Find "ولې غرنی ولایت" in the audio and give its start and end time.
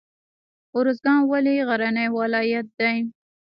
1.31-2.67